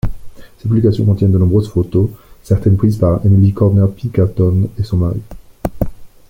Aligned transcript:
Ces 0.57 0.67
publications 0.67 1.05
contiennent 1.05 1.31
de 1.31 1.37
nombreuses 1.37 1.69
photos, 1.69 2.09
certaines 2.41 2.75
prises 2.75 2.97
par 2.97 3.23
Emily 3.23 3.53
Cordner-Pinkerton 3.53 4.69
et 4.79 4.81
son 4.83 4.97
mari. 4.97 5.21